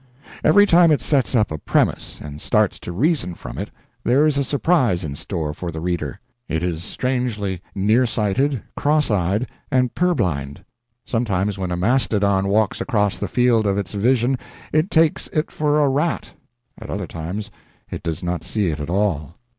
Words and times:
Every 0.43 0.65
time 0.65 0.89
it 0.89 0.99
sets 0.99 1.35
up 1.35 1.51
a 1.51 1.59
premise 1.59 2.19
and 2.21 2.41
starts 2.41 2.79
to 2.79 2.91
reason 2.91 3.35
from 3.35 3.59
it, 3.59 3.69
there 4.03 4.25
is 4.25 4.35
a 4.35 4.43
surprise 4.43 5.03
in 5.03 5.13
store 5.13 5.53
for 5.53 5.69
the 5.71 5.79
reader. 5.79 6.19
It 6.49 6.63
is 6.63 6.83
strangely 6.83 7.61
nearsighted, 7.75 8.63
cross 8.75 9.11
eyed, 9.11 9.47
and 9.69 9.93
purblind. 9.93 10.65
Sometimes 11.05 11.59
when 11.59 11.69
a 11.69 11.77
mastodon 11.77 12.47
walks 12.47 12.81
across 12.81 13.19
the 13.19 13.27
field 13.27 13.67
of 13.67 13.77
its 13.77 13.91
vision 13.93 14.39
it 14.73 14.89
takes 14.89 15.27
it 15.27 15.51
for 15.51 15.79
a 15.79 15.87
rat; 15.87 16.31
at 16.79 16.89
other 16.89 17.05
times 17.05 17.51
it 17.91 18.01
does 18.01 18.23
not 18.23 18.43
see 18.43 18.69
it 18.69 18.79
at 18.79 18.89
all. 18.89 19.35